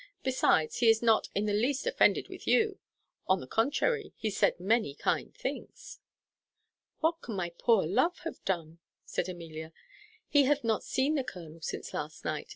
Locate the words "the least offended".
1.45-2.27